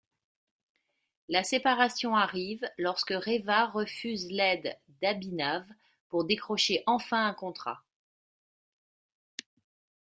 [1.29, 5.63] La séparation arrive lorsque Reva refuse l’aide d’Abhinav
[6.09, 7.83] pour décrocher enfin un contrat.